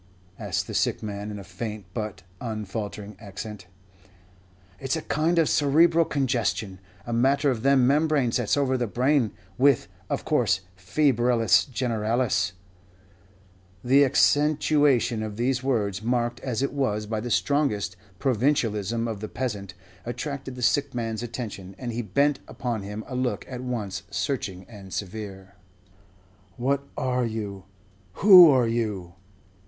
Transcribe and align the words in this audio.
asked 0.39 0.65
the 0.65 0.73
sick 0.73 1.03
man, 1.03 1.29
in 1.29 1.37
a 1.37 1.43
faint 1.43 1.85
but 1.93 2.23
unfaltering 2.41 3.15
accent. 3.19 3.67
"It's 4.79 4.95
a 4.95 5.03
kind 5.03 5.37
of 5.37 5.47
cerebral 5.47 6.05
congestion, 6.05 6.79
a 7.05 7.13
matter 7.13 7.51
of 7.51 7.61
them 7.61 7.85
membranes 7.85 8.37
that's 8.37 8.57
over 8.57 8.79
the 8.79 8.87
brain, 8.87 9.31
with, 9.59 9.87
of 10.09 10.25
course, 10.25 10.61
febrilis 10.75 11.69
generalis." 11.71 12.53
The 13.83 14.03
accentuation 14.03 15.21
of 15.21 15.37
these 15.37 15.61
words, 15.61 16.01
marked 16.01 16.39
as 16.39 16.63
it 16.63 16.73
was 16.73 17.05
by 17.05 17.19
the 17.19 17.29
strongest 17.29 17.95
provincialism 18.17 19.07
of 19.07 19.19
the 19.19 19.29
peasant, 19.29 19.75
attracted 20.03 20.55
the 20.55 20.63
sick 20.63 20.95
man's 20.95 21.21
attention, 21.21 21.75
and 21.77 21.91
he 21.91 22.01
bent 22.01 22.39
upon 22.47 22.81
him 22.81 23.03
a 23.05 23.13
look 23.13 23.45
at 23.47 23.61
once 23.61 24.01
searching 24.09 24.65
and 24.67 24.91
severe. 24.91 25.53
"What 26.57 26.87
are 26.97 27.23
you 27.27 27.65
who 28.13 28.49
are 28.49 28.67
you?" 28.67 29.13